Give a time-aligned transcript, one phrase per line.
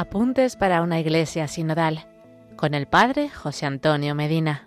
[0.00, 2.06] Apuntes para una iglesia sinodal
[2.56, 4.66] con el Padre José Antonio Medina.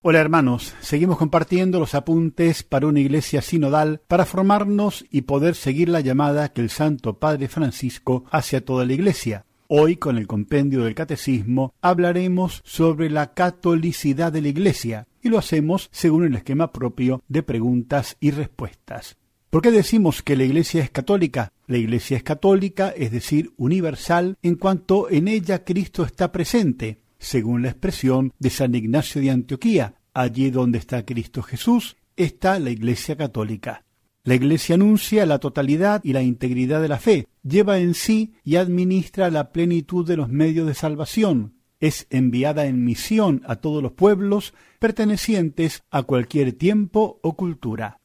[0.00, 5.90] Hola hermanos, seguimos compartiendo los apuntes para una iglesia sinodal para formarnos y poder seguir
[5.90, 9.44] la llamada que el Santo Padre Francisco hace a toda la iglesia.
[9.68, 15.38] Hoy, con el compendio del Catecismo, hablaremos sobre la catolicidad de la Iglesia, y lo
[15.38, 19.16] hacemos según el esquema propio de preguntas y respuestas.
[19.48, 21.50] ¿Por qué decimos que la Iglesia es católica?
[21.66, 27.62] La Iglesia es católica, es decir, universal, en cuanto en ella Cristo está presente, según
[27.62, 29.94] la expresión de San Ignacio de Antioquía.
[30.12, 33.82] Allí donde está Cristo Jesús, está la Iglesia católica.
[34.24, 38.56] La Iglesia anuncia la totalidad y la integridad de la fe, lleva en sí y
[38.56, 43.92] administra la plenitud de los medios de salvación, es enviada en misión a todos los
[43.92, 48.00] pueblos pertenecientes a cualquier tiempo o cultura.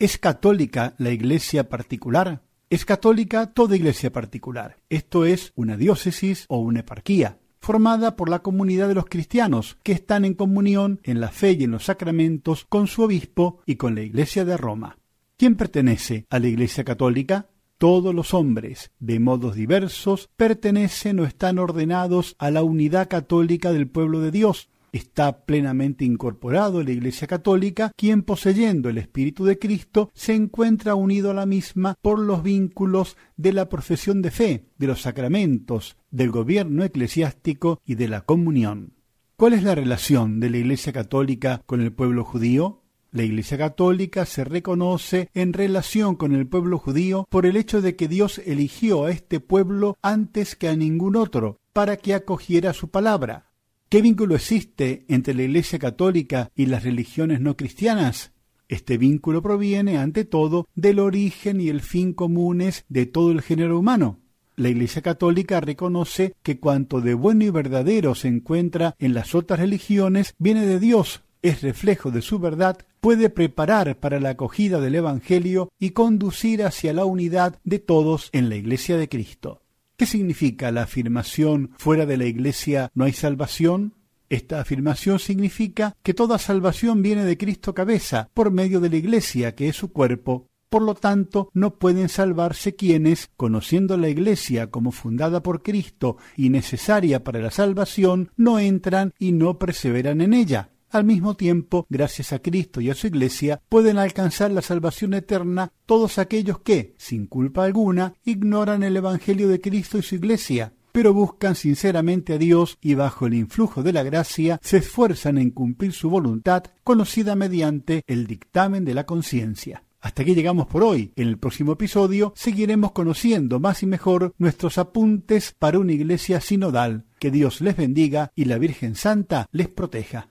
[0.00, 2.42] ¿Es católica la Iglesia particular?
[2.70, 4.78] Es católica toda iglesia particular.
[4.88, 9.92] Esto es una diócesis o una eparquía, formada por la comunidad de los cristianos, que
[9.92, 13.96] están en comunión en la fe y en los sacramentos con su obispo y con
[13.96, 14.99] la Iglesia de Roma.
[15.40, 17.48] ¿Quién pertenece a la Iglesia Católica?
[17.78, 23.88] Todos los hombres, de modos diversos, pertenecen o están ordenados a la unidad católica del
[23.88, 24.68] pueblo de Dios.
[24.92, 30.94] Está plenamente incorporado en la Iglesia Católica, quien poseyendo el Espíritu de Cristo se encuentra
[30.94, 35.96] unido a la misma por los vínculos de la profesión de fe, de los sacramentos,
[36.10, 38.92] del gobierno eclesiástico y de la comunión.
[39.36, 42.79] ¿Cuál es la relación de la Iglesia Católica con el pueblo judío?
[43.12, 47.96] La Iglesia Católica se reconoce en relación con el pueblo judío por el hecho de
[47.96, 52.88] que Dios eligió a este pueblo antes que a ningún otro para que acogiera su
[52.88, 53.50] palabra.
[53.88, 58.30] ¿Qué vínculo existe entre la Iglesia Católica y las religiones no cristianas?
[58.68, 63.76] Este vínculo proviene, ante todo, del origen y el fin comunes de todo el género
[63.76, 64.20] humano.
[64.54, 69.58] La Iglesia Católica reconoce que cuanto de bueno y verdadero se encuentra en las otras
[69.58, 74.94] religiones viene de Dios, es reflejo de su verdad, puede preparar para la acogida del
[74.94, 79.62] Evangelio y conducir hacia la unidad de todos en la Iglesia de Cristo.
[79.96, 83.94] ¿Qué significa la afirmación fuera de la Iglesia no hay salvación?
[84.30, 89.54] Esta afirmación significa que toda salvación viene de Cristo cabeza, por medio de la Iglesia,
[89.54, 90.46] que es su cuerpo.
[90.70, 96.48] Por lo tanto, no pueden salvarse quienes, conociendo la Iglesia como fundada por Cristo y
[96.48, 100.70] necesaria para la salvación, no entran y no perseveran en ella.
[100.90, 105.72] Al mismo tiempo, gracias a Cristo y a su Iglesia, pueden alcanzar la salvación eterna
[105.86, 111.14] todos aquellos que, sin culpa alguna, ignoran el Evangelio de Cristo y su Iglesia, pero
[111.14, 115.92] buscan sinceramente a Dios y bajo el influjo de la gracia se esfuerzan en cumplir
[115.92, 119.84] su voluntad, conocida mediante el dictamen de la conciencia.
[120.00, 121.12] Hasta aquí llegamos por hoy.
[121.14, 127.04] En el próximo episodio seguiremos conociendo más y mejor nuestros apuntes para una iglesia sinodal.
[127.20, 130.30] Que Dios les bendiga y la Virgen Santa les proteja.